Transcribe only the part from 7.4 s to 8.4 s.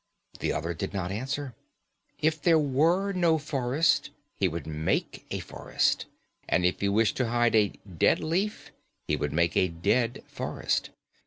a dead